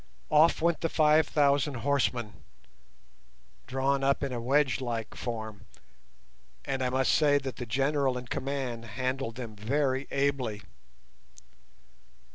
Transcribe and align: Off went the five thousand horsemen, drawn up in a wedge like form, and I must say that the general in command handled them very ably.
Off 0.31 0.63
went 0.63 0.81
the 0.81 0.89
five 0.89 1.27
thousand 1.27 1.75
horsemen, 1.75 2.33
drawn 3.67 4.03
up 4.03 4.23
in 4.23 4.33
a 4.33 4.41
wedge 4.41 4.81
like 4.81 5.13
form, 5.13 5.67
and 6.65 6.81
I 6.81 6.89
must 6.89 7.13
say 7.13 7.37
that 7.37 7.57
the 7.57 7.67
general 7.67 8.17
in 8.17 8.25
command 8.25 8.83
handled 8.85 9.35
them 9.35 9.55
very 9.55 10.07
ably. 10.09 10.63